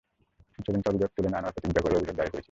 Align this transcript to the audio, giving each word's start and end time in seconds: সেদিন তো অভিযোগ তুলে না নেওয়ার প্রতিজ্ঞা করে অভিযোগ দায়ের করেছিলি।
সেদিন 0.65 0.81
তো 0.83 0.87
অভিযোগ 0.91 1.09
তুলে 1.15 1.29
না 1.33 1.37
নেওয়ার 1.39 1.55
প্রতিজ্ঞা 1.55 1.81
করে 1.83 1.97
অভিযোগ 1.99 2.15
দায়ের 2.17 2.31
করেছিলি। 2.31 2.39